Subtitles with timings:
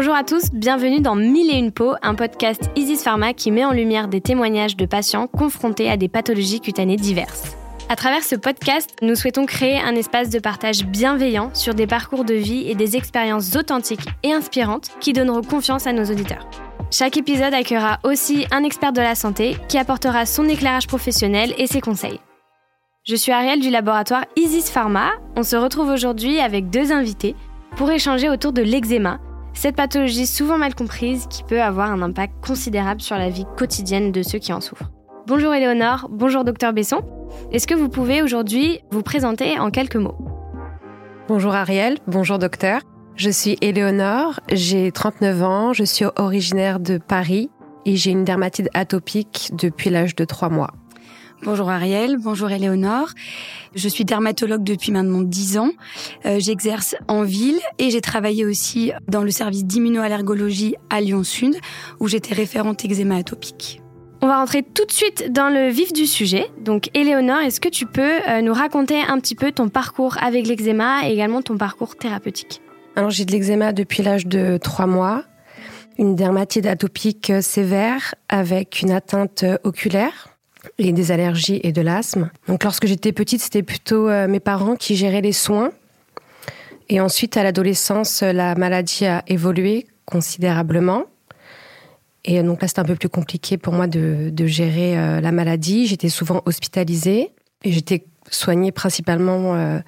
[0.00, 3.64] Bonjour à tous, bienvenue dans Mille et une peaux, un podcast Isis Pharma qui met
[3.64, 7.56] en lumière des témoignages de patients confrontés à des pathologies cutanées diverses.
[7.88, 12.24] À travers ce podcast, nous souhaitons créer un espace de partage bienveillant sur des parcours
[12.24, 16.48] de vie et des expériences authentiques et inspirantes qui donneront confiance à nos auditeurs.
[16.92, 21.66] Chaque épisode accueillera aussi un expert de la santé qui apportera son éclairage professionnel et
[21.66, 22.20] ses conseils.
[23.02, 25.10] Je suis Ariel du laboratoire Isis Pharma.
[25.34, 27.34] On se retrouve aujourd'hui avec deux invités
[27.74, 29.18] pour échanger autour de l'eczéma,
[29.58, 34.12] cette pathologie souvent mal comprise qui peut avoir un impact considérable sur la vie quotidienne
[34.12, 34.92] de ceux qui en souffrent.
[35.26, 37.00] Bonjour Éléonore, bonjour docteur Besson.
[37.50, 40.16] Est-ce que vous pouvez aujourd'hui vous présenter en quelques mots?
[41.26, 42.82] Bonjour Ariel, bonjour docteur.
[43.16, 47.50] Je suis Éléonore, j'ai 39 ans, je suis originaire de Paris
[47.84, 50.70] et j'ai une dermatite atopique depuis l'âge de 3 mois.
[51.44, 53.10] Bonjour Ariel, bonjour Éléonore.
[53.76, 55.70] Je suis dermatologue depuis maintenant 10 ans.
[56.26, 61.54] Euh, j'exerce en ville et j'ai travaillé aussi dans le service d'immunoallergologie à Lyon-Sud
[62.00, 63.80] où j'étais référente eczéma atopique.
[64.20, 66.48] On va rentrer tout de suite dans le vif du sujet.
[66.60, 70.44] Donc, Éléonore, est-ce que tu peux euh, nous raconter un petit peu ton parcours avec
[70.48, 72.60] l'eczéma et également ton parcours thérapeutique?
[72.96, 75.22] Alors, j'ai de l'eczéma depuis l'âge de 3 mois,
[75.98, 80.37] une dermatite atopique sévère avec une atteinte oculaire
[80.78, 82.30] et des allergies et de l'asthme.
[82.46, 85.70] Donc, lorsque j'étais petite, c'était plutôt euh, mes parents qui géraient les soins.
[86.88, 91.04] Et ensuite, à l'adolescence, la maladie a évolué considérablement.
[92.24, 95.86] Et donc là, c'était un peu plus compliqué pour moi de, gérer euh, la maladie.
[95.86, 97.30] J'étais souvent hospitalisée
[97.64, 99.78] et j'étais soignée principalement euh,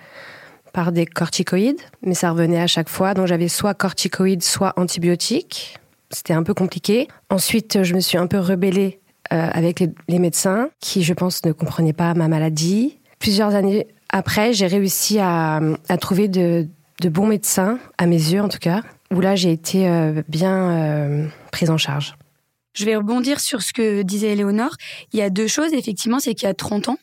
[0.72, 3.14] par des corticoïdes, mais ça revenait à chaque fois.
[3.14, 5.78] Donc j'avais soit corticoïdes, soit antibiotiques.
[6.10, 7.08] C'était un peu compliqué.
[7.28, 8.99] Ensuite, je me suis un peu rebellée euh,
[9.30, 12.98] avec les, médecins qui, je pense, ne comprenaient pas ma maladie.
[13.18, 15.60] Plusieurs années après, j'ai réussi à,
[16.00, 16.68] trouver de,
[17.04, 19.88] bons médecins, à mes yeux en tout cas, où là, j'ai été
[20.28, 22.16] bien prise en charge.
[22.74, 24.76] Je vais rebondir sur ce que disait Éléonore.
[25.12, 26.98] Il y a deux choses, effectivement, c'est qu'il y a 30 ans,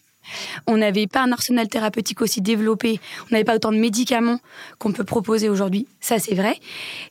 [0.68, 4.40] on n'avait pas un arsenal thérapeutique aussi développé, on n'avait pas autant de médicaments
[4.80, 6.60] qu'on peut proposer aujourd'hui, ça c'est vrai.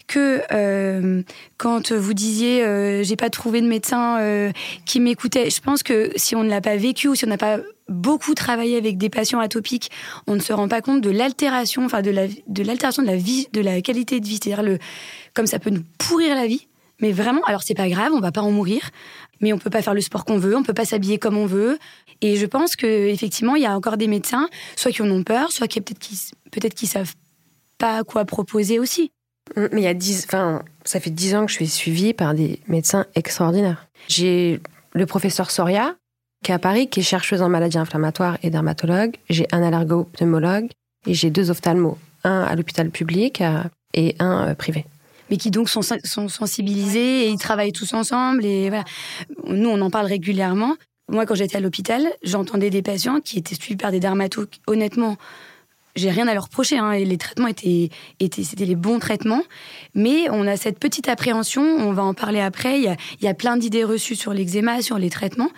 [0.06, 1.22] Que euh,
[1.56, 4.50] quand vous disiez euh, j'ai pas trouvé de médecin euh,
[4.84, 7.38] qui m'écoutait, je pense que si on ne l'a pas vécu ou si on n'a
[7.38, 9.91] pas beaucoup travaillé avec des patients atopiques,
[10.26, 12.12] on ne se rend pas compte de l'altération, enfin de
[12.47, 14.78] de l'altération de la vie, de la qualité de vie, c'est-à-dire le
[15.34, 16.66] comme ça peut nous pourrir la vie.
[17.00, 18.91] Mais vraiment, alors c'est pas grave, on va pas en mourir,
[19.41, 21.47] mais on peut pas faire le sport qu'on veut, on peut pas s'habiller comme on
[21.47, 21.78] veut.
[22.21, 25.22] Et je pense que effectivement, il y a encore des médecins, soit qui en ont
[25.22, 26.19] peur, soit qui peut-être qui
[26.50, 27.15] peut-être qui savent
[27.78, 29.10] pas quoi proposer aussi.
[29.56, 32.15] Mm, mais il y a dix, enfin, ça fait dix ans que je suis suivie
[32.15, 33.87] par des médecins extraordinaires.
[34.09, 34.60] J'ai
[34.93, 35.97] le professeur Soria,
[36.44, 39.16] qui est à Paris, qui est chercheuse en maladies inflammatoires et dermatologue.
[39.28, 40.71] J'ai un allergo-pneumologue
[41.06, 43.43] et j'ai deux ophtalmos, un à l'hôpital public
[43.94, 44.87] et un euh, privé
[45.31, 48.44] mais qui donc sont, sont sensibilisés et ils travaillent tous ensemble.
[48.44, 48.84] Et voilà.
[49.49, 50.76] Nous, on en parle régulièrement.
[51.09, 54.47] Moi, quand j'étais à l'hôpital, j'entendais des patients qui étaient suivis par des dermatos.
[54.67, 55.17] Honnêtement,
[55.94, 56.78] j'ai rien à leur reprocher.
[56.78, 59.43] Hein, et les traitements étaient, étaient, c'était les bons traitements.
[59.94, 61.62] Mais on a cette petite appréhension.
[61.62, 62.78] On va en parler après.
[62.78, 65.50] Il y a, il y a plein d'idées reçues sur l'eczéma, sur les traitements.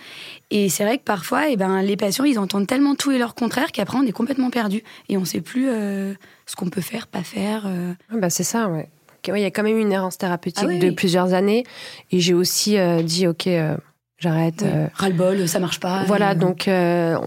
[0.51, 3.35] Et c'est vrai que parfois, eh ben, les patients, ils entendent tellement tout et leur
[3.35, 6.13] contraire qu'après, on est complètement perdu et on ne sait plus euh,
[6.45, 7.65] ce qu'on peut faire, pas faire.
[7.67, 7.95] Euh.
[8.11, 8.89] Ah bah c'est ça, ouais
[9.37, 11.65] il y a quand même une errance thérapeutique ah de plusieurs années.
[12.11, 13.77] Et j'ai aussi euh, dit, OK, euh,
[14.19, 14.63] j'arrête.
[14.63, 14.71] Oui.
[14.73, 14.87] Euh.
[14.95, 16.05] Ras-le-bol, ça marche pas.
[16.05, 16.69] Voilà, donc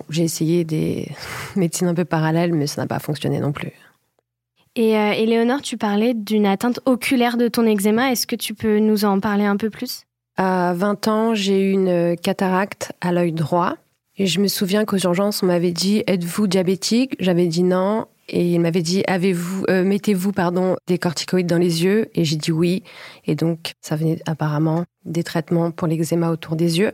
[0.09, 1.07] j'ai essayé des
[1.55, 3.71] médecines un peu parallèles, mais ça n'a pas fonctionné non plus.
[4.75, 8.11] Et Éléonore, tu parlais d'une atteinte oculaire de ton eczéma.
[8.11, 10.03] Est-ce que tu peux nous en parler un peu plus?
[10.37, 13.75] À 20 ans, j'ai eu une cataracte à l'œil droit.
[14.17, 17.15] Et je me souviens qu'aux urgences, on m'avait dit Êtes-vous diabétique?
[17.19, 21.83] J'avais dit non et il m'avait dit avez-vous euh, mettez-vous pardon des corticoïdes dans les
[21.83, 22.09] yeux?
[22.15, 22.83] Et j'ai dit oui
[23.25, 26.93] et donc ça venait apparemment des traitements pour l'eczéma autour des yeux.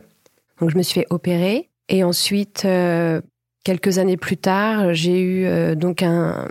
[0.60, 3.20] Donc je me suis fait opérer et ensuite euh,
[3.64, 6.48] quelques années plus tard, j'ai eu euh, donc un,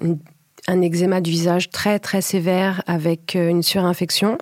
[0.68, 4.38] un eczéma du visage très très sévère avec une surinfection.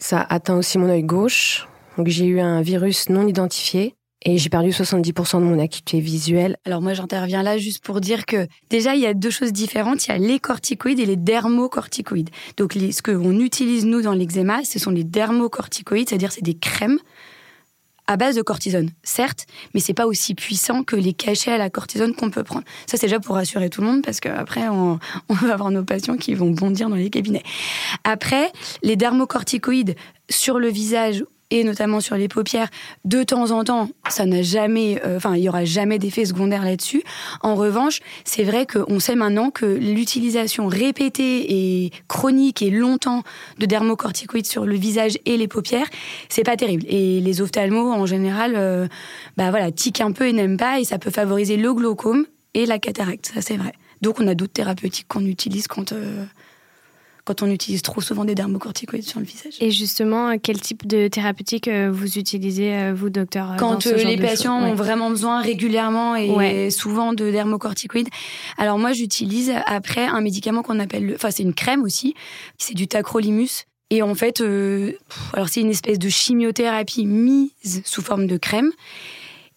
[0.00, 1.68] Ça atteint aussi mon œil gauche.
[1.98, 3.94] Donc j'ai eu un virus non identifié
[4.24, 6.56] et j'ai perdu 70% de mon acuité visuelle.
[6.64, 10.06] Alors moi j'interviens là juste pour dire que déjà il y a deux choses différentes,
[10.06, 12.30] il y a les corticoïdes et les dermocorticoïdes.
[12.56, 16.98] Donc ce qu'on utilise nous dans l'eczéma, ce sont les dermocorticoïdes, c'est-à-dire c'est des crèmes
[18.08, 21.68] à base de cortisone, certes, mais c'est pas aussi puissant que les cachets à la
[21.68, 22.64] cortisone qu'on peut prendre.
[22.86, 24.98] Ça, c'est déjà pour rassurer tout le monde parce qu'après, on,
[25.28, 27.42] on va avoir nos patients qui vont bondir dans les cabinets.
[28.04, 28.50] Après,
[28.82, 29.94] les dermocorticoïdes
[30.30, 32.68] sur le visage et notamment sur les paupières,
[33.04, 36.64] de temps en temps, ça n'a jamais, euh, enfin, il y aura jamais d'effet secondaire
[36.64, 37.02] là-dessus.
[37.40, 43.22] En revanche, c'est vrai qu'on sait maintenant que l'utilisation répétée et chronique et longtemps
[43.58, 45.86] de dermocorticoïdes sur le visage et les paupières,
[46.28, 46.84] c'est pas terrible.
[46.88, 48.86] Et les ophtalmos, en général, euh,
[49.36, 52.66] bah voilà, tiquent un peu et n'aiment pas, et ça peut favoriser le glaucome et
[52.66, 53.72] la cataracte, ça c'est vrai.
[54.02, 56.24] Donc on a d'autres thérapeutiques qu'on utilise quand euh,
[57.28, 59.52] quand on utilise trop souvent des dermocorticoïdes sur le visage.
[59.60, 64.58] Et justement, quel type de thérapeutique euh, vous utilisez, euh, vous, docteur Quand les patients
[64.58, 68.08] ont vraiment besoin régulièrement et souvent de dermocorticoïdes.
[68.56, 72.14] Alors moi, j'utilise après un médicament qu'on appelle, enfin c'est une crème aussi,
[72.56, 73.66] c'est du tacrolimus.
[73.90, 74.42] Et en fait,
[75.34, 78.72] alors c'est une espèce de chimiothérapie mise sous forme de crème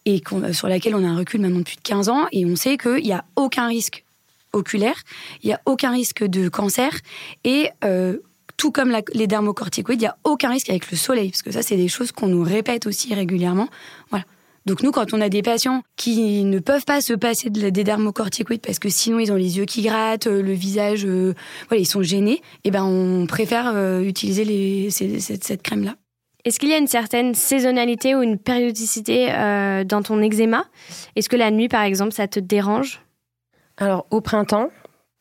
[0.05, 0.21] et
[0.51, 3.13] sur laquelle on a un recul maintenant depuis 15 ans et on sait qu'il n'y
[3.13, 4.03] a aucun risque
[4.53, 5.01] oculaire,
[5.43, 6.97] il n'y a aucun risque de cancer
[7.43, 8.17] et euh,
[8.57, 11.61] tout comme les dermocorticoïdes, il n'y a aucun risque avec le soleil, parce que ça,
[11.61, 13.67] c'est des choses qu'on nous répète aussi régulièrement.
[14.09, 14.25] Voilà.
[14.67, 18.61] Donc nous, quand on a des patients qui ne peuvent pas se passer des dermocorticoïdes
[18.61, 21.33] parce que sinon ils ont les yeux qui grattent, euh, le visage, euh,
[21.67, 25.95] voilà, ils sont gênés, et eh ben on préfère utiliser cette crème-là.
[26.45, 29.27] Est-ce qu'il y a une certaine saisonnalité ou une périodicité
[29.85, 30.65] dans ton eczéma?
[31.15, 33.01] Est-ce que la nuit, par exemple, ça te dérange?
[33.77, 34.69] Alors, au printemps,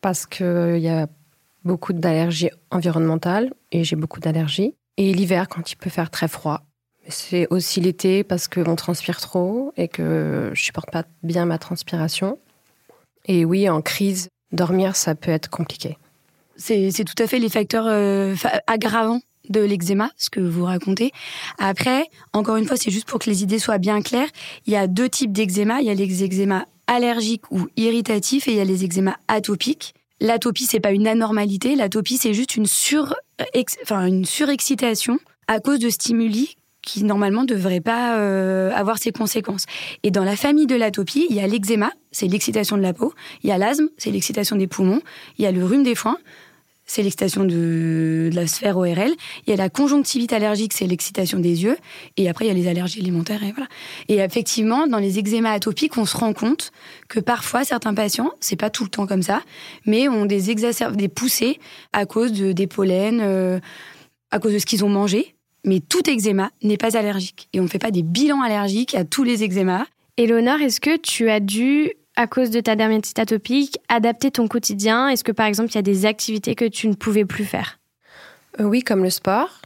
[0.00, 1.06] parce qu'il y a
[1.64, 4.74] beaucoup d'allergies environnementales et j'ai beaucoup d'allergies.
[4.96, 6.62] Et l'hiver, quand il peut faire très froid.
[7.08, 12.38] C'est aussi l'été parce qu'on transpire trop et que je supporte pas bien ma transpiration.
[13.24, 15.96] Et oui, en crise, dormir, ça peut être compliqué.
[16.56, 18.34] C'est tout à fait les facteurs euh,
[18.66, 21.10] aggravants de l'eczéma, ce que vous racontez.
[21.58, 22.04] Après,
[22.34, 24.28] encore une fois, c'est juste pour que les idées soient bien claires.
[24.66, 25.80] Il y a deux types d'eczéma.
[25.80, 29.94] Il y a l'eczéma allergiques ou irritatifs et il y a les eczémas atopiques.
[30.20, 31.76] L'atopie, c'est pas une anormalité.
[31.76, 33.14] L'atopie, c'est juste une, sur,
[33.82, 39.12] enfin, une surexcitation à cause de stimuli qui normalement ne devraient pas euh, avoir ces
[39.12, 39.66] conséquences.
[40.02, 43.14] Et dans la famille de l'atopie, il y a l'eczéma, c'est l'excitation de la peau.
[43.44, 45.00] Il y a l'asthme, c'est l'excitation des poumons.
[45.38, 46.18] Il y a le rhume des foins
[46.90, 49.12] c'est l'excitation de, la sphère ORL.
[49.46, 51.76] Il y a la conjonctivite allergique, c'est l'excitation des yeux.
[52.16, 53.44] Et après, il y a les allergies alimentaires.
[53.44, 53.68] Et voilà.
[54.08, 56.72] Et effectivement, dans les eczémas atopiques, on se rend compte
[57.08, 59.42] que parfois, certains patients, c'est pas tout le temps comme ça,
[59.86, 61.60] mais ont des des poussées
[61.92, 63.60] à cause de, des pollens, euh,
[64.32, 65.36] à cause de ce qu'ils ont mangé.
[65.64, 67.48] Mais tout eczéma n'est pas allergique.
[67.52, 69.86] Et on ne fait pas des bilans allergiques à tous les eczémas.
[70.18, 75.08] Léonore, est-ce que tu as dû à cause de ta dermatite atopique, adapter ton quotidien
[75.08, 77.78] Est-ce que par exemple il y a des activités que tu ne pouvais plus faire?
[78.60, 79.60] Euh, Oui, comme le sport.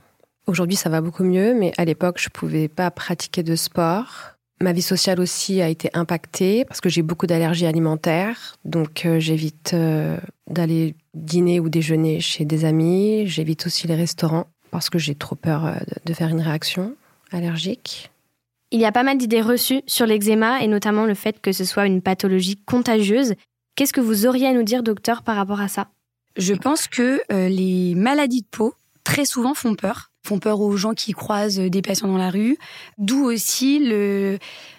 [0.46, 4.34] Aujourd'hui ça va beaucoup mieux, mais à l'époque je ne pouvais pas pratiquer de sport.
[4.60, 9.18] Ma vie sociale aussi a été impactée parce que j'ai beaucoup d'allergies alimentaires, donc euh,
[9.18, 10.16] j'évite euh,
[10.48, 13.26] d'aller dîner ou déjeuner chez des amis.
[13.26, 15.74] J'évite aussi les restaurants parce que j'ai trop peur
[16.04, 16.94] de faire une réaction
[17.32, 18.10] allergique.
[18.74, 21.64] Il y a pas mal d'idées reçues sur l'eczéma et notamment le fait que ce
[21.64, 23.34] soit une pathologie contagieuse.
[23.76, 25.86] Qu'est-ce que vous auriez à nous dire, docteur, par rapport à ça?
[26.36, 28.74] Je pense que euh, les maladies de peau,
[29.04, 30.10] très souvent, font peur.
[30.26, 32.58] Font peur aux gens qui croisent des patients dans la rue,
[32.98, 33.78] d'où aussi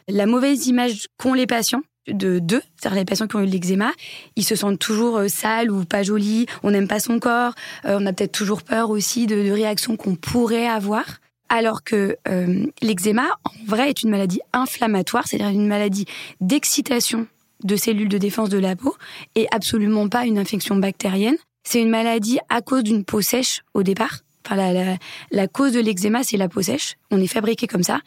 [0.10, 3.94] la mauvaise image qu'ont les patients de d'eux, c'est-à-dire les patients qui ont eu l'eczéma,
[4.36, 7.54] ils se sentent toujours euh, sales ou pas jolis, on n'aime pas son corps,
[7.86, 11.06] euh, on a peut-être toujours peur aussi de réactions qu'on pourrait avoir.
[11.50, 16.06] Alors que euh, l'eczéma, en vrai, est une maladie inflammatoire, c'est-à-dire une maladie
[16.42, 17.28] d'excitation
[17.64, 18.96] de cellules de défense de la peau
[19.36, 21.38] et absolument pas une infection bactérienne.
[21.64, 24.20] C'est une maladie à cause d'une peau sèche au départ.
[24.46, 24.98] Enfin, la,
[25.32, 26.98] la cause de l'eczéma, c'est la peau sèche.
[27.10, 28.02] On est fabriqué comme ça.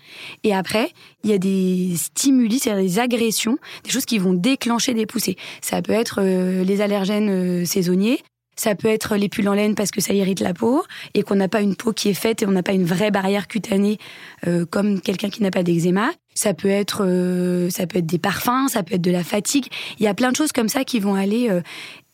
[0.45, 0.92] Et après,
[1.25, 5.37] il y a des stimuli, c'est-à-dire des agressions, des choses qui vont déclencher des poussées.
[5.61, 8.21] Ça peut être euh, les allergènes euh, saisonniers,
[8.58, 10.82] ça peut être les pulls en laine parce que ça irrite la peau
[11.14, 13.10] et qu'on n'a pas une peau qui est faite et on n'a pas une vraie
[13.10, 13.98] barrière cutanée
[14.46, 16.10] euh, comme quelqu'un qui n'a pas d'eczéma.
[16.34, 19.66] Ça peut être euh, ça peut être des parfums, ça peut être de la fatigue.
[19.98, 21.60] Il y a plein de choses comme ça qui vont aller euh,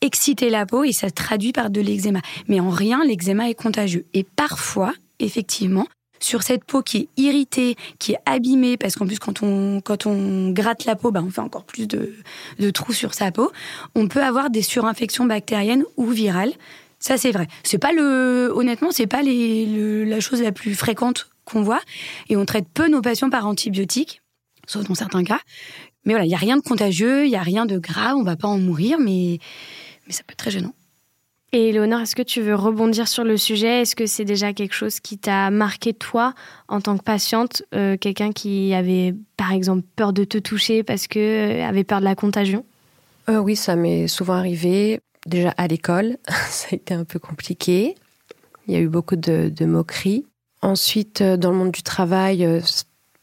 [0.02, 2.20] exciter la peau et ça se traduit par de l'eczéma.
[2.46, 4.04] Mais en rien l'eczéma est contagieux.
[4.12, 5.86] Et parfois, effectivement,
[6.24, 10.06] sur cette peau qui est irritée, qui est abîmée, parce qu'en plus quand on, quand
[10.06, 12.14] on gratte la peau, bah, on fait encore plus de,
[12.58, 13.52] de trous sur sa peau,
[13.94, 16.52] on peut avoir des surinfections bactériennes ou virales.
[16.98, 17.46] Ça c'est vrai.
[17.62, 21.82] C'est pas le, honnêtement, c'est pas la chose la plus fréquente qu'on voit,
[22.30, 24.22] et on traite peu nos patients par antibiotiques,
[24.66, 25.40] sauf dans certains cas.
[26.06, 28.22] Mais voilà, il y a rien de contagieux, il y a rien de grave, on
[28.22, 29.38] va pas en mourir, mais
[30.06, 30.74] mais ça peut être très gênant.
[31.56, 33.82] Et Léonore, est-ce que tu veux rebondir sur le sujet?
[33.82, 36.34] Est-ce que c'est déjà quelque chose qui t'a marqué toi
[36.66, 41.06] en tant que patiente, euh, quelqu'un qui avait par exemple peur de te toucher parce
[41.06, 42.64] que euh, avait peur de la contagion?
[43.28, 44.98] Euh, Oui, ça m'est souvent arrivé.
[45.26, 46.16] Déjà à l'école,
[46.48, 47.94] ça a été un peu compliqué.
[48.66, 50.26] Il y a eu beaucoup de, moqueries.
[50.60, 52.48] Ensuite, dans le monde du travail,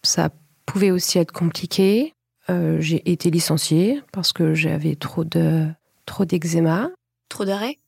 [0.03, 0.29] ça
[0.65, 2.13] pouvait aussi être compliqué.
[2.47, 5.67] j'ai été licenciée parce que j'avais trop de
[6.05, 6.91] trop d'eczéma.
[7.27, 7.80] Trop d'arrêt?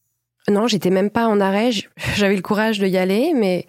[0.50, 1.72] Non, j'étais même pas en arrêt.
[2.16, 3.66] J'avais le courage de y aller, mais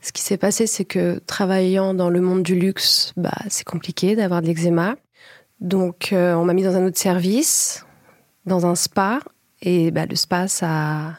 [0.00, 4.16] ce qui s'est passé, c'est que travaillant dans le monde du luxe, bah, c'est compliqué
[4.16, 4.96] d'avoir de l'eczéma.
[5.60, 7.86] Donc, euh, on m'a mis dans un autre service,
[8.44, 9.20] dans un spa.
[9.62, 11.18] Et bah, le spa, ça.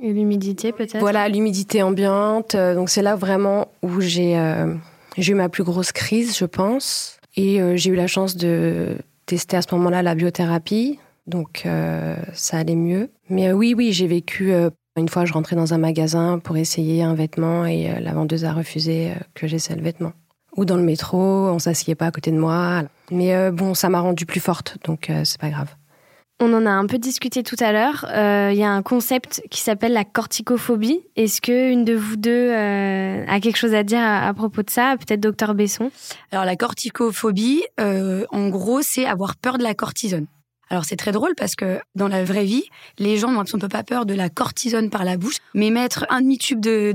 [0.00, 1.00] Et l'humidité, peut-être?
[1.00, 2.54] Voilà, l'humidité ambiante.
[2.54, 4.72] Donc, c'est là vraiment où j'ai euh,
[5.16, 7.18] eu ma plus grosse crise, je pense.
[7.36, 8.96] Et euh, j'ai eu la chance de
[9.26, 10.98] tester à ce moment-là la biothérapie.
[11.26, 11.66] Donc,
[12.34, 13.10] ça allait mieux.
[13.28, 14.52] Mais oui, oui, j'ai vécu
[14.96, 18.44] une fois, je rentrais dans un magasin pour essayer un vêtement et euh, la vendeuse
[18.44, 20.12] a refusé euh, que j'essaie le vêtement.
[20.56, 22.82] Ou dans le métro, on s'assied pas à côté de moi.
[23.10, 25.74] Mais euh, bon, ça m'a rendue plus forte, donc c'est pas grave.
[26.40, 28.04] On en a un peu discuté tout à l'heure.
[28.50, 31.00] Il y a un concept qui s'appelle la corticophobie.
[31.14, 34.96] Est-ce que une de vous deux a quelque chose à dire à, propos de ça
[34.98, 35.90] Peut-être docteur Besson?
[36.32, 40.26] Alors la corticophobie, en gros, c'est avoir peur de la cortisone.
[40.72, 42.64] Alors c'est très drôle parce que dans la vraie vie,
[42.98, 46.22] les gens n'ont absolument pas peur de la cortisone par la bouche, mais mettre un
[46.22, 46.94] demi-tube de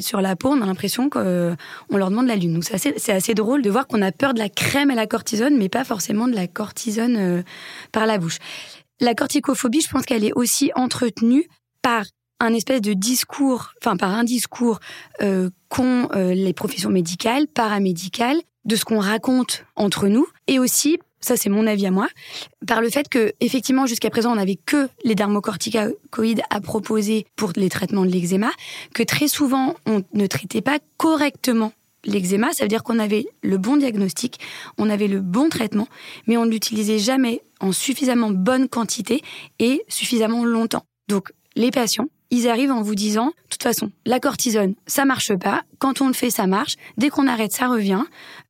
[0.00, 1.56] sur la peau, on a l'impression qu'on
[1.92, 2.54] leur demande la lune.
[2.54, 5.56] Donc c'est assez, drôle de voir qu'on a peur de la crème à la cortisone,
[5.56, 7.42] mais pas forcément de la cortisone euh,
[7.92, 8.38] par la bouche.
[8.98, 11.46] La corticophobie, je pense qu'elle est aussi entretenue
[11.82, 12.06] par
[12.40, 14.80] un espèce de discours, enfin par un discours
[15.22, 20.98] euh, qu'ont euh, les professions médicales, paramédicales, de ce qu'on raconte entre nous, et aussi
[21.20, 22.08] ça c'est mon avis à moi,
[22.66, 27.52] par le fait que effectivement jusqu'à présent on n'avait que les dermocorticoïdes à proposer pour
[27.56, 28.50] les traitements de l'eczéma,
[28.94, 31.72] que très souvent on ne traitait pas correctement
[32.04, 34.38] l'eczéma, ça veut dire qu'on avait le bon diagnostic,
[34.78, 35.88] on avait le bon traitement,
[36.26, 39.22] mais on ne l'utilisait jamais en suffisamment bonne quantité
[39.58, 40.86] et suffisamment longtemps.
[41.08, 45.34] Donc les patients ils arrivent en vous disant, de toute façon, la cortisone, ça marche
[45.34, 45.62] pas.
[45.78, 46.74] Quand on le fait, ça marche.
[46.96, 48.02] Dès qu'on arrête, ça revient.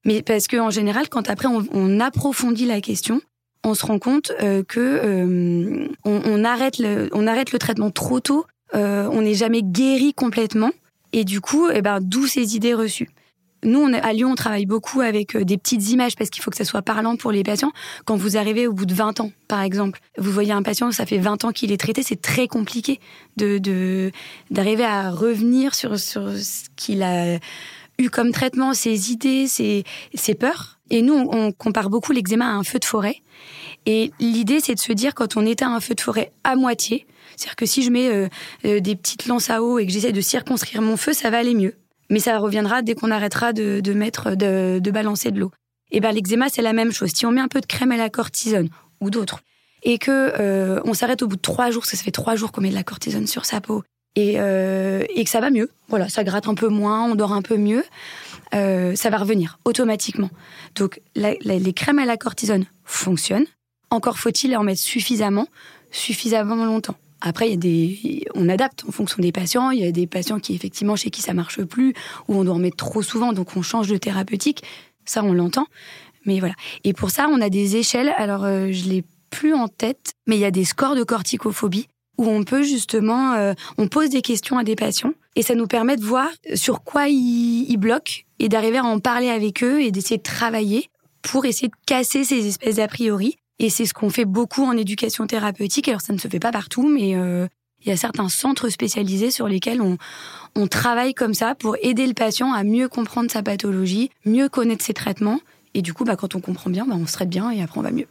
[0.05, 3.21] Mais parce que en général, quand après on, approfondit la question,
[3.65, 8.21] on se rend compte euh, que euh, on, arrête le, on arrête le traitement trop
[8.21, 8.47] tôt.
[8.75, 10.71] Euh, on n'est jamais guéri complètement.
[11.13, 13.09] Et du coup, eh ben, d'où ces idées reçues.
[13.67, 16.57] Nous, à Lyon, on travaille beaucoup avec euh, des petites images parce qu'il faut que
[16.57, 17.73] ça soit parlant pour les patients.
[18.05, 21.05] Quand vous arrivez au bout de 20 ans, par exemple, vous voyez un patient, ça
[21.05, 23.01] fait 20 ans qu'il est traité, c'est très compliqué
[23.37, 24.13] de
[24.51, 27.39] d'arriver à revenir sur, sur ce qu'il a
[27.99, 29.83] eu comme traitement, ses idées, ses,
[30.15, 30.79] ses peurs.
[30.91, 33.17] Et nous, on, compare beaucoup l'eczéma à un feu de forêt.
[33.85, 37.05] Et l'idée, c'est de se dire, quand on éteint un feu de forêt à moitié,
[37.35, 38.29] c'est-à-dire que si je mets euh,
[38.65, 41.39] euh, des petites lances à eau et que j'essaie de circonscrire mon feu, ça va
[41.39, 41.75] aller mieux
[42.11, 45.51] mais ça reviendra dès qu'on arrêtera de, de mettre, de, de, balancer de l'eau.
[45.91, 47.11] Et ben l'eczéma c'est la même chose.
[47.15, 48.69] Si on met un peu de crème à la cortisone
[49.01, 49.41] ou d'autres,
[49.83, 52.53] et que euh, on s'arrête au bout de trois jours, ça, ça fait trois jours
[52.53, 53.85] qu'on met de la cortisone sur sa peau,
[54.17, 57.33] et, euh, et que ça va mieux, voilà, ça gratte un peu moins, on dort
[57.33, 57.85] un peu mieux,
[58.55, 60.31] euh, ça va revenir automatiquement.
[60.75, 63.47] Donc les crèmes à la cortisone fonctionnent.
[63.91, 65.47] Encore faut-il en mettre suffisamment,
[65.93, 66.97] suffisamment longtemps.
[67.21, 69.71] Après, il y a des, on adapte en fonction des patients.
[69.71, 71.95] Il y a des patients qui, effectivement, chez qui ça marche plus,
[72.29, 74.63] ou on doit en mettre trop souvent, donc on change de thérapeutique.
[75.05, 75.67] Ça, on l'entend.
[76.25, 76.55] Mais voilà.
[76.85, 78.13] Et pour ça, on a des échelles.
[78.17, 81.89] Alors, euh, je l'ai plus en tête, mais il y a des scores de corticophobie
[82.19, 85.67] où on peut justement, euh, on pose des questions à des patients et ça nous
[85.67, 89.83] permet de voir sur quoi ils, ils bloquent et d'arriver à en parler avec eux
[89.83, 90.89] et d'essayer de travailler
[91.23, 94.77] pour essayer de casser ces espèces d'a priori et c'est ce qu'on fait beaucoup en
[94.77, 95.89] éducation thérapeutique.
[95.89, 97.47] Alors ça ne se fait pas partout, mais euh,
[97.83, 99.97] il y a certains centres spécialisés sur lesquels on,
[100.55, 104.85] on travaille comme ça pour aider le patient à mieux comprendre sa pathologie, mieux connaître
[104.85, 105.41] ses traitements.
[105.75, 107.79] Et du coup, bah, quand on comprend bien, bah, on se traite bien et après
[107.79, 108.09] on va mieux.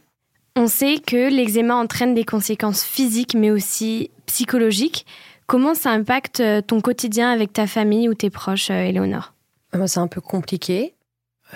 [0.56, 5.06] On sait que l'eczéma entraîne des conséquences physiques mais aussi psychologiques.
[5.46, 9.32] Comment ça impacte euh, ton quotidien avec ta famille ou tes proches, Éléonore
[9.74, 10.95] euh, C'est un peu compliqué.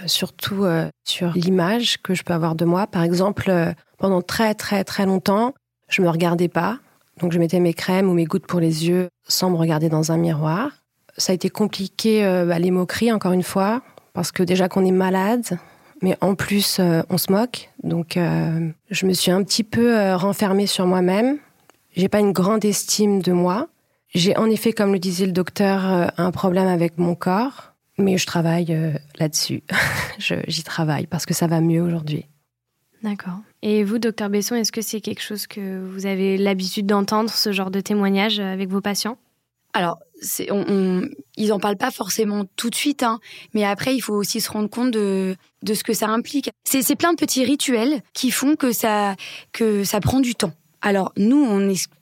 [0.01, 2.87] Euh, surtout euh, sur l'image que je peux avoir de moi.
[2.87, 5.55] Par exemple, euh, pendant très très très longtemps,
[5.89, 6.79] je me regardais pas.
[7.21, 10.13] Donc je mettais mes crèmes ou mes gouttes pour les yeux sans me regarder dans
[10.13, 10.71] un miroir.
[11.17, 13.83] Ça a été compliqué, bah, les moqueries encore une fois,
[14.15, 15.59] parce que déjà qu'on est malade,
[16.01, 16.81] mais en plus
[17.11, 17.69] on se moque.
[17.83, 21.37] Donc je me suis un petit peu renfermée sur moi-même.
[21.95, 23.69] J'ai pas une grande estime de moi.
[24.15, 27.70] J'ai en effet, comme le disait le docteur, un problème avec mon corps
[28.01, 29.63] mais je travaille euh, là-dessus.
[30.49, 32.27] J'y travaille parce que ça va mieux aujourd'hui.
[33.03, 33.39] D'accord.
[33.63, 37.53] Et vous, docteur Besson, est-ce que c'est quelque chose que vous avez l'habitude d'entendre, ce
[37.53, 39.17] genre de témoignage avec vos patients?
[39.73, 39.99] Alors,
[40.51, 41.03] on,
[41.37, 43.21] ils n'en parlent pas forcément tout de suite, hein,
[43.55, 46.51] mais après, il faut aussi se rendre compte de, de ce que ça implique.
[46.65, 49.15] C'est plein de petits rituels qui font que ça,
[49.53, 50.53] que ça prend du temps.
[50.83, 51.45] Alors nous,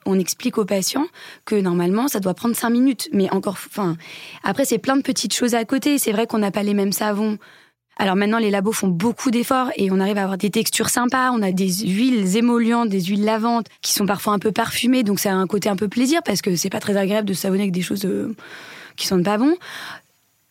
[0.05, 1.05] on, explique aux patients
[1.45, 3.09] que normalement, ça doit prendre cinq minutes.
[3.11, 3.97] Mais encore, enfin,
[4.43, 5.97] après, c'est plein de petites choses à côté.
[5.97, 7.37] C'est vrai qu'on n'a pas les mêmes savons.
[7.97, 11.31] Alors maintenant, les labos font beaucoup d'efforts et on arrive à avoir des textures sympas.
[11.31, 15.19] On a des huiles émollientes, des huiles lavantes qui sont parfois un peu parfumées, donc
[15.19, 17.63] ça a un côté un peu plaisir parce que c'est pas très agréable de savonner
[17.63, 18.33] avec des choses euh,
[18.95, 19.53] qui sont pas bon.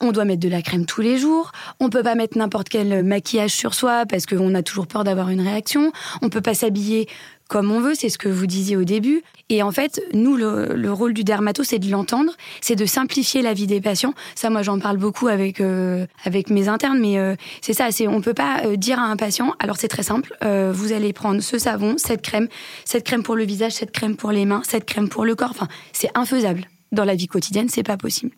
[0.01, 1.51] On doit mettre de la crème tous les jours.
[1.81, 5.29] On peut pas mettre n'importe quel maquillage sur soi parce qu'on a toujours peur d'avoir
[5.29, 5.93] une réaction.
[6.23, 7.09] On peut pas s'habiller
[7.49, 9.23] comme on veut, c'est ce que vous disiez au début.
[9.49, 13.55] Et en fait, nous, le, rôle du dermato, c'est de l'entendre, c'est de simplifier la
[13.55, 14.13] vie des patients.
[14.35, 17.91] Ça, moi, j'en parle beaucoup avec euh, avec mes internes, mais euh, c'est ça.
[17.91, 19.55] C'est on peut pas euh, dire à un patient.
[19.59, 20.37] Alors c'est très simple.
[20.43, 22.49] vous allez prendre ce savon, cette crème,
[22.85, 25.51] cette crème pour le visage, cette crème pour les mains, cette crème pour le corps.
[25.51, 28.33] Enfin, c'est infaisable dans la vie quotidienne, c'est pas possible.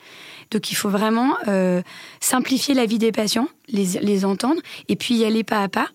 [0.51, 1.37] Donc il faut vraiment
[2.21, 5.89] simplifier la vie des patients, les, les entendre, et puis y aller pas à pas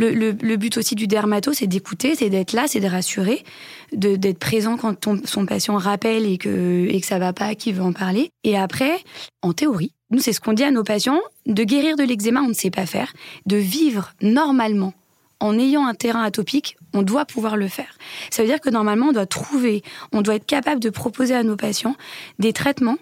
[0.00, 3.44] le, but aussi du dermato, c'est d'écouter, c'est d'être là, c'est de rassurer,
[3.92, 7.82] d'être présent quand son patient rappelle et que, et que ça va pas, qu'il veut
[7.82, 8.30] en parler.
[8.44, 8.98] Et après,
[9.42, 12.48] en théorie, nous, c'est ce qu'on dit à nos patients, de guérir de l'eczéma, on
[12.48, 13.12] ne sait pas faire,
[13.46, 14.94] de vivre normalement
[15.42, 17.96] en ayant un terrain atopique, on doit pouvoir le faire.
[18.30, 21.42] Ça veut dire que normalement, on doit trouver, on doit être capable de proposer à
[21.42, 21.96] nos patients
[22.38, 22.98] des traitements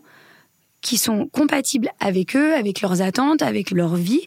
[0.80, 4.26] qui sont compatibles avec eux, avec leurs attentes, avec leur vie,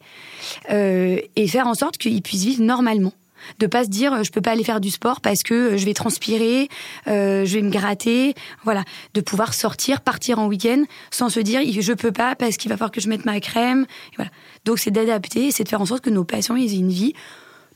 [0.69, 3.13] euh, et faire en sorte qu'ils puissent vivre normalement.
[3.57, 5.77] De pas se dire euh, je peux pas aller faire du sport parce que euh,
[5.77, 6.69] je vais transpirer,
[7.07, 8.83] je vais me gratter, voilà.
[9.13, 12.77] De pouvoir sortir, partir en week-end sans se dire je peux pas parce qu'il va
[12.77, 13.85] falloir que je mette ma crème,
[14.17, 14.29] voilà.
[14.65, 17.13] Donc c'est d'adapter, c'est de faire en sorte que nos patients aient une vie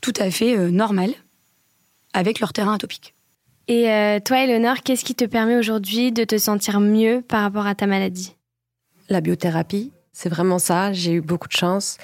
[0.02, 1.14] tout à fait normale
[2.12, 3.14] avec leur terrain atopique.
[3.66, 3.86] Et
[4.24, 7.86] toi, Eleonore, qu'est-ce qui te permet aujourd'hui de te sentir mieux par rapport à ta
[7.86, 8.35] maladie?
[9.08, 9.92] La biothérapie.
[10.12, 10.92] C'est vraiment ça.
[10.92, 11.98] J'ai eu beaucoup de chance.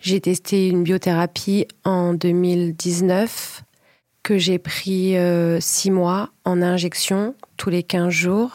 [0.00, 3.62] J'ai testé une biothérapie en 2019
[4.22, 8.52] que j'ai pris euh, six mois en injection tous les 15 jours.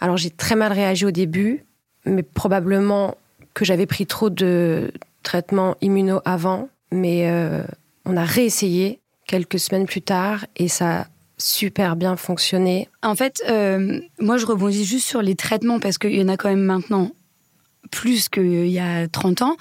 [0.00, 1.64] Alors j'ai très mal réagi au début,
[2.04, 3.16] mais probablement
[3.54, 4.92] que j'avais pris trop de
[5.22, 6.68] traitements immuno avant.
[6.90, 7.62] Mais euh,
[8.04, 11.06] on a réessayé quelques semaines plus tard et ça a
[11.38, 12.88] super bien fonctionné.
[13.02, 16.36] En fait, euh, moi je rebondis juste sur les traitements parce qu'il y en a
[16.36, 17.12] quand même maintenant
[17.90, 19.56] plus qu'il y a 30 ans.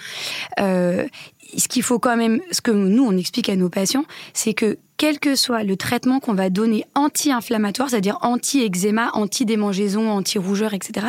[0.59, 1.07] Euh,
[1.55, 4.77] ce qu'il faut quand même, ce que nous on explique à nos patients, c'est que
[4.97, 11.07] quel que soit le traitement qu'on va donner anti-inflammatoire, c'est-à-dire anti-eczéma, anti-démangeaison, anti-rougeur, etc.,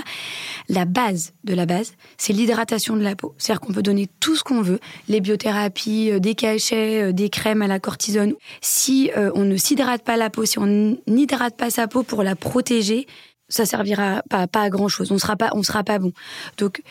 [0.68, 3.34] la base de la base, c'est l'hydratation de la peau.
[3.38, 4.78] C'est-à-dire qu'on peut donner tout ce qu'on veut,
[5.08, 8.34] les biothérapies, euh, des cachets, euh, des crèmes à la cortisone.
[8.60, 12.36] Si on ne s'hydrate pas la peau, si on n'hydrate pas sa peau pour la
[12.36, 13.06] protéger,
[13.48, 15.12] ça servira pas, à grand chose.
[15.12, 16.12] On sera pas, on sera pas bon.
[16.56, 16.82] Donc,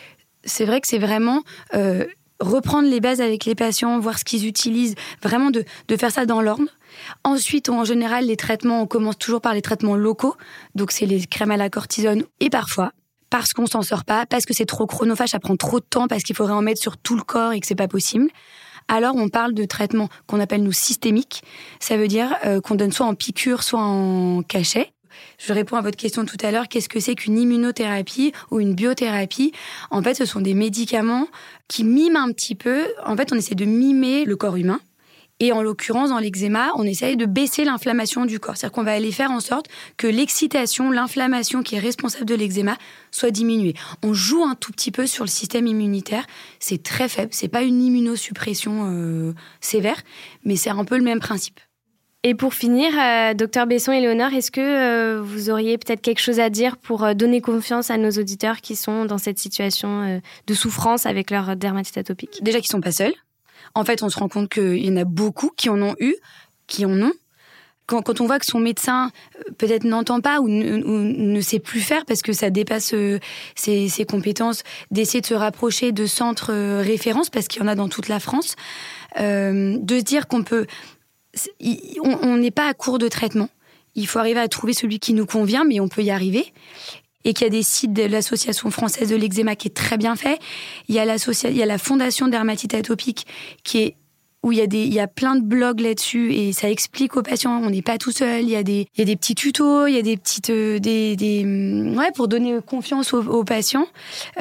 [0.44, 1.44] c'est vrai que c'est vraiment
[1.74, 2.06] euh,
[2.40, 6.26] reprendre les bases avec les patients, voir ce qu'ils utilisent, vraiment de, de faire ça
[6.26, 6.70] dans l'ordre.
[7.24, 10.36] Ensuite, en général, les traitements, on commence toujours par les traitements locaux.
[10.76, 12.24] Donc, c'est les crèmes à la cortisone.
[12.40, 12.92] Et parfois,
[13.30, 16.08] parce qu'on s'en sort pas, parce que c'est trop chronophage, ça prend trop de temps,
[16.08, 18.30] parce qu'il faudrait en mettre sur tout le corps et que c'est pas possible.
[18.88, 21.44] Alors, on parle de traitements qu'on appelle nous systémiques.
[21.80, 24.94] Ça veut dire euh, qu'on donne soit en piqûre, soit en cachet.
[25.38, 28.74] Je réponds à votre question tout à l'heure, qu'est-ce que c'est qu'une immunothérapie ou une
[28.74, 29.52] biothérapie?
[29.92, 31.28] En fait, ce sont des médicaments
[31.68, 34.80] qui miment un petit peu, en fait, on essaie de mimer le corps humain.
[35.40, 38.58] Et en l'occurrence, dans l'eczéma, on essaye de baisser l'inflammation du corps.
[38.58, 42.76] C'est-à-dire qu'on va aller faire en sorte que l'excitation, l'inflammation qui est responsable de l'eczéma
[43.12, 43.76] soit diminuée.
[44.02, 46.26] On joue un tout petit peu sur le système immunitaire.
[46.60, 47.30] C'est très faible.
[47.34, 50.02] C'est pas une immunosuppression euh, sévère,
[50.44, 51.60] mais c'est un peu le même principe.
[52.28, 56.20] Et pour finir, euh, docteur Besson et Léonore, est-ce que euh, vous auriez peut-être quelque
[56.20, 60.22] chose à dire pour euh, donner confiance à nos auditeurs qui sont dans cette situation
[60.46, 62.44] de souffrance avec leur dermatite atopique?
[62.44, 63.14] Déjà qu'ils sont pas seuls.
[63.76, 66.16] En fait, on se rend compte qu'il y en a beaucoup qui en ont eu,
[66.68, 67.14] qui en ont.
[67.86, 69.12] Quand, on voit que son médecin
[69.58, 72.94] peut-être n'entend pas ou ne, sait plus faire parce que ça dépasse
[73.56, 77.76] ses, ses compétences, d'essayer de se rapprocher de centres références parce qu'il y en a
[77.76, 78.58] dans toute la France,
[79.18, 80.66] de se dire qu'on peut
[82.04, 83.50] on n'est pas à court de traitement.
[83.96, 86.54] Il faut arriver à trouver celui qui nous convient, mais on peut y arriver.
[87.24, 90.16] Et qu'il y a des sites de l'Association française de l'eczéma qui est très bien
[90.16, 90.40] fait.
[90.88, 93.26] Il y a, il y a la Fondation dermatite atopique
[93.64, 93.96] qui est
[94.48, 97.18] où il y a des il y a plein de blogs là-dessus et ça explique
[97.18, 99.18] aux patients on n'est pas tout seul il y a des il y a des
[99.18, 103.44] petits tutos il y a des petites euh, des, mm, ouais pour donner confiance aux,
[103.44, 103.88] patients.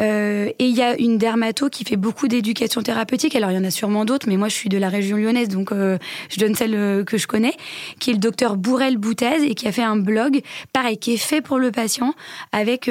[0.00, 3.34] Euh, et il y a une dermato qui fait beaucoup d'éducation thérapeutique.
[3.34, 5.48] Alors il y en a sûrement d'autres mais moi je suis de la région lyonnaise
[5.48, 7.54] donc euh, je donne celle que je connais
[7.98, 10.40] qui est le docteur Bourrel Boutez et qui a fait un blog
[10.72, 12.14] pareil qui est fait pour le patient
[12.52, 12.90] avec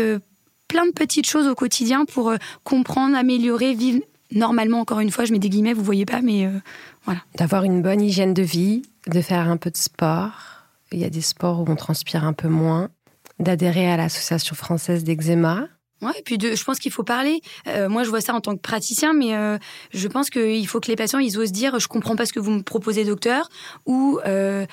[0.68, 4.02] plein de petites choses au quotidien pour comprendre améliorer vivre
[4.32, 6.50] normalement, encore une fois, je mets des guillemets, vous voyez pas, mais
[7.06, 7.22] voilà.
[7.36, 10.56] D'avoir une bonne hygiène de vie, de faire un peu de sport
[10.92, 12.90] il y a des sports où on transpire un peu moins,
[13.40, 15.68] d'adhérer à l'association française d'eczéma.
[16.02, 17.42] Ouais, et puis je pense qu'il faut parler.
[17.68, 19.58] Euh, moi, je vois ça en tant que praticien, mais euh,
[19.94, 22.40] je pense qu'il faut que les patients ils osent dire je comprends pas ce que
[22.40, 23.50] vous me proposez, docteur,
[23.86, 24.66] ou euh,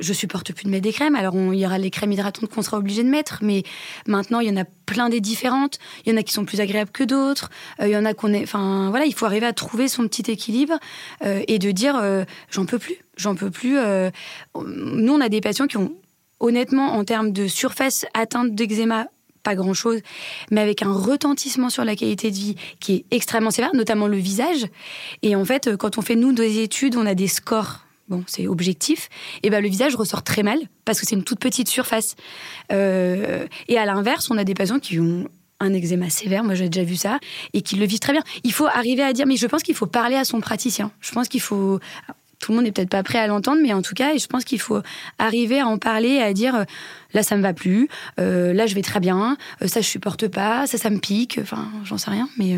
[0.00, 1.14] je supporte plus de mettre des crèmes.
[1.14, 3.62] Alors il y aura les crèmes hydratantes qu'on sera obligé de mettre, mais
[4.06, 5.78] maintenant il y en a plein des différentes.
[6.04, 7.50] Il y en a qui sont plus agréables que d'autres.
[7.80, 8.42] il y en a qu'on est.
[8.42, 10.78] Enfin voilà, il faut arriver à trouver son petit équilibre
[11.24, 12.00] et de dire
[12.50, 13.76] j'en peux plus, j'en peux plus.
[14.54, 15.92] nous, on a des patients qui ont
[16.40, 19.08] honnêtement, en termes de surface atteinte d'eczéma,
[19.42, 20.00] pas grand-chose,
[20.50, 24.16] mais avec un retentissement sur la qualité de vie qui est extrêmement sévère, notamment le
[24.16, 24.66] visage.
[25.22, 28.46] Et en fait, quand on fait, nous, des études, on a des scores bon, c'est
[28.46, 29.08] objectif,
[29.42, 32.16] et ben le visage ressort très mal parce que c'est une toute petite surface.
[32.72, 35.28] Euh, et à l'inverse, on a des patients qui ont
[35.60, 37.18] un eczéma sévère, moi j'ai déjà vu ça,
[37.52, 38.22] et qui le vivent très bien.
[38.44, 40.92] Il faut arriver à dire, mais je pense qu'il faut parler à son praticien.
[41.00, 41.80] Je pense qu'il faut,
[42.38, 44.44] tout le monde n'est peut-être pas prêt à l'entendre, mais en tout cas, je pense
[44.44, 44.80] qu'il faut
[45.18, 46.64] arriver à en parler, à dire euh,
[47.12, 47.88] là ça me va plus,
[48.20, 51.68] euh, là je vais très bien, ça je supporte pas, ça ça me pique, enfin
[51.84, 52.56] j'en sais rien, mais.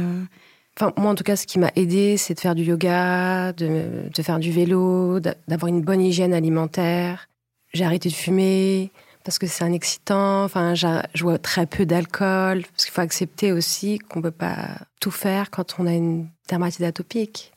[0.96, 4.22] Moi, en tout cas, ce qui m'a aidé, c'est de faire du yoga, de, de
[4.22, 7.28] faire du vélo, d'avoir une bonne hygiène alimentaire.
[7.74, 8.90] J'ai arrêté de fumer
[9.24, 10.44] parce que c'est un excitant.
[10.44, 15.11] Enfin, je bois très peu d'alcool parce qu'il faut accepter aussi qu'on peut pas tout
[15.11, 17.52] faire quand on a une dermatite atopique.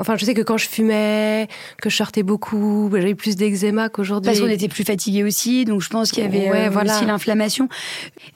[0.00, 1.46] Enfin, je sais que quand je fumais,
[1.80, 4.30] que je sortais beaucoup, j'avais plus d'eczéma qu'aujourd'hui.
[4.30, 7.68] Parce qu'on était plus fatigué aussi, donc je pense qu'il y avait euh, aussi l'inflammation.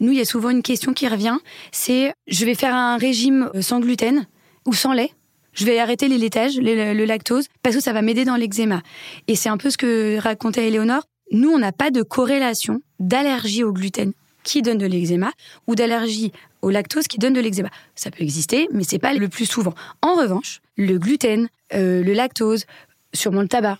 [0.00, 1.38] Nous, il y a souvent une question qui revient,
[1.72, 4.26] c'est je vais faire un régime euh, sans gluten
[4.66, 5.10] ou sans lait.
[5.54, 8.82] Je vais arrêter les laitages, le lactose, parce que ça va m'aider dans l'eczéma.
[9.28, 11.04] Et c'est un peu ce que racontait Éléonore.
[11.30, 15.32] Nous, on n'a pas de corrélation d'allergie au gluten qui donne de l'eczéma
[15.66, 16.32] ou d'allergie
[16.64, 17.70] au lactose qui donne de l'eczéma.
[17.94, 19.74] Ça peut exister, mais c'est pas le plus souvent.
[20.02, 22.64] En revanche, le gluten, euh, le lactose,
[23.12, 23.78] sûrement le tabac,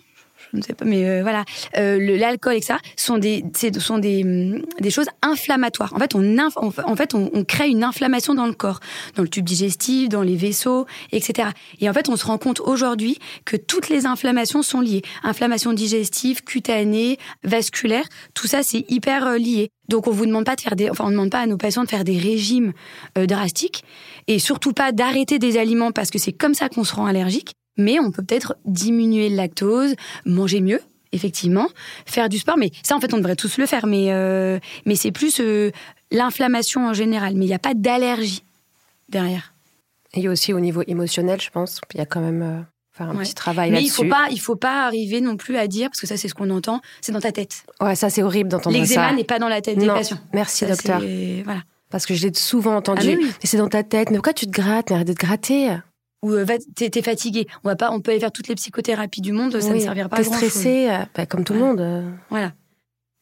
[0.55, 1.45] je ne sais pas, mais euh, voilà,
[1.77, 3.45] euh, l'alcool, etc., sont des,
[3.79, 5.93] sont des, hum, des choses inflammatoires.
[5.95, 8.81] En fait, on, en fait on, crée une inflammation dans le corps,
[9.17, 11.49] dans le tube digestif, dans les vaisseaux, etc.
[11.81, 15.03] Et en fait, on se rend compte aujourd'hui que toutes les inflammations sont liées.
[15.25, 19.71] Inflammation digestive, cutanée, vasculaire, tout ça, c'est hyper euh, lié.
[19.89, 21.85] Donc, on vous demande pas de faire des, enfin, on demande pas à nos patients
[21.85, 22.73] de faire des régimes
[23.17, 23.85] drastiques
[24.29, 27.55] et surtout pas d'arrêter des aliments parce que c'est comme ça qu'on se rend allergique
[27.77, 30.81] mais on peut peut-être diminuer le lactose, manger mieux,
[31.13, 31.69] effectivement,
[32.07, 32.57] faire du sport.
[32.57, 33.87] Mais ça, en fait, on devrait tous le faire.
[33.87, 35.71] Mais, euh, mais c'est plus euh,
[36.11, 37.35] l'inflammation en général.
[37.35, 38.45] Mais il n'y a pas d'allergie
[39.09, 39.55] derrière.
[40.13, 42.43] Et il y a aussi au niveau émotionnel, je pense, il y a quand même
[42.43, 42.61] euh,
[42.93, 43.83] faire un petit travail là-dessus.
[43.83, 46.17] Mais il faut pas, il faut pas arriver non plus à dire, parce que ça,
[46.17, 47.65] c'est ce qu'on entend, c'est dans ta tête.
[47.81, 48.83] Ouais, ça, c'est horrible d'entendre ça.
[48.83, 50.19] L'eczéma n'est pas dans la tête des patients.
[50.33, 51.01] Merci, docteur.
[51.45, 51.63] Voilà.
[51.91, 53.19] Parce que je l'ai souvent entendu.
[53.21, 54.11] Ah, mais, c'est dans ta tête.
[54.11, 54.91] Mais pourquoi tu te grattes?
[54.91, 55.77] Mais arrête de te gratter
[56.25, 57.47] ou euh, t'es fatigué.
[57.63, 60.09] On va pas, on peut aller faire toutes les psychothérapies du monde, ça ne servira
[60.09, 61.81] pas à grand stressé, euh, bah, comme tout le monde.
[61.81, 62.11] Euh.
[62.31, 62.53] Voilà.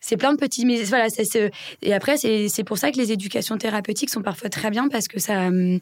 [0.01, 1.07] C'est plein de petits, mais voilà,
[1.83, 5.21] et après c'est pour ça que les éducations thérapeutiques sont parfois très bien parce que
[5.21, 5.79] ça, hum,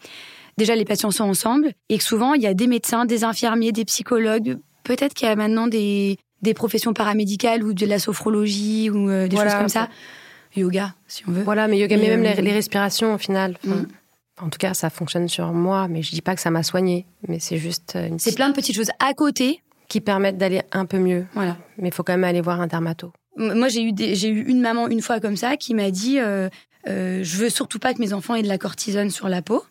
[0.59, 3.73] déjà les patients sont ensemble et que souvent il y a des médecins, des infirmiers,
[3.73, 4.59] des psychologues.
[4.85, 9.37] Peut-être qu'il y a maintenant des des professions paramédicales ou de la sophrologie ou des
[9.37, 9.89] choses comme ça.
[10.57, 11.43] Yoga, si on veut.
[11.43, 13.57] Voilà, mais yoga, mais, même les, respirations au final.
[13.65, 13.83] Mm.
[14.43, 17.07] En tout cas, ça fonctionne sur moi, mais je dis pas que ça m'a soigné,
[17.29, 18.19] mais c'est juste une.
[18.19, 21.27] C'est plein de petites choses à côté qui permettent d'aller un peu mieux.
[21.35, 21.57] Voilà.
[21.79, 23.13] Mais il faut quand même aller voir un dermato.
[23.37, 26.49] Moi, j'ai eu j'ai eu une maman une fois comme ça qui m'a dit euh,
[26.89, 29.65] euh, je veux surtout pas que mes enfants aient de la cortisone sur la peau.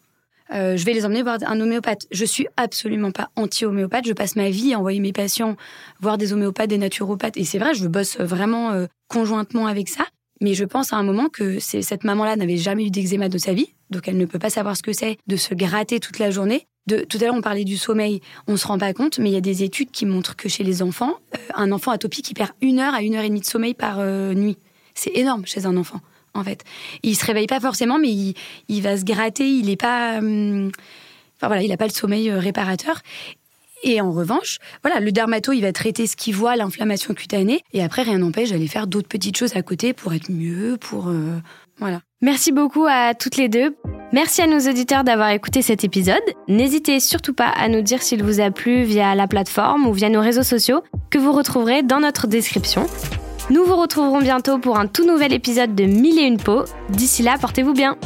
[0.51, 2.07] Euh, je vais les emmener voir un homéopathe.
[2.11, 4.07] Je suis absolument pas anti-homéopathe.
[4.07, 5.55] Je passe ma vie à envoyer mes patients
[5.99, 7.37] voir des homéopathes, des naturopathes.
[7.37, 10.05] Et c'est vrai, je bosse vraiment euh, conjointement avec ça.
[10.41, 13.53] Mais je pense à un moment que cette maman-là n'avait jamais eu d'eczéma de sa
[13.53, 16.31] vie, donc elle ne peut pas savoir ce que c'est de se gratter toute la
[16.31, 16.67] journée.
[16.87, 19.33] De, tout à l'heure, on parlait du sommeil, on se rend pas compte, mais il
[19.33, 22.33] y a des études qui montrent que chez les enfants, euh, un enfant atopique, il
[22.33, 24.57] perd une heure à une heure et demie de sommeil par euh, nuit.
[24.95, 26.01] C'est énorme chez un enfant,
[26.33, 26.63] en fait.
[27.03, 30.17] Il se réveille pas forcément, mais il, va se gratter, il n'est pas...
[30.17, 33.01] Enfin voilà, il n'a pas le sommeil euh, réparateur.
[33.83, 37.81] Et en revanche, voilà, le dermato, il va traiter ce qu'il voit, l'inflammation cutanée, et
[37.81, 41.09] après, rien n'empêche d'aller faire d'autres petites choses à côté pour être mieux, pour...
[41.09, 41.39] Euh,
[42.21, 43.75] Merci beaucoup à toutes les deux.
[44.11, 46.21] Merci à nos auditeurs d'avoir écouté cet épisode.
[46.47, 50.09] N'hésitez surtout pas à nous dire s'il vous a plu via la plateforme ou via
[50.09, 52.87] nos réseaux sociaux que vous retrouverez dans notre description.
[53.49, 56.65] Nous vous retrouverons bientôt pour un tout nouvel épisode de Mille et une peaux.
[56.89, 57.97] D'ici là, portez-vous bien.